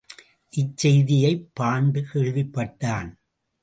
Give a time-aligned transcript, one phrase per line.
[0.51, 3.11] இச் செய்தியைப் பாண்டு கேள்விப்பட்டான்.